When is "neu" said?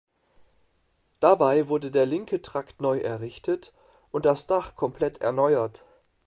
2.81-2.97